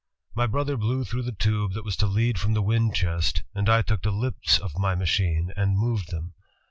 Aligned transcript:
My 0.33 0.47
brother 0.47 0.77
blew 0.77 1.03
through 1.03 1.21
the 1.21 1.31
tube 1.31 1.73
that 1.73 1.85
was 1.85 1.95
to 1.97 2.07
lead 2.07 2.39
from 2.39 2.53
the 2.55 2.63
wind 2.63 2.95
chest, 2.95 3.43
and 3.53 3.69
I 3.69 3.83
took 3.83 4.01
the 4.01 4.09
lips 4.09 4.57
of 4.57 4.79
my 4.79 4.95
machine 4.95 5.51
and 5.55 5.77
moved 5.77 6.09
them. 6.09 6.33